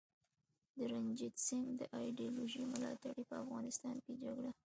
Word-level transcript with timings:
د 0.77 0.77
رنجیت 0.91 1.35
سینګ 1.45 1.67
د 1.77 1.81
ایډیالوژۍ 1.99 2.63
ملاتړي 2.73 3.23
په 3.29 3.35
افغانستان 3.43 3.95
کي 4.05 4.13
جګړه 4.23 4.51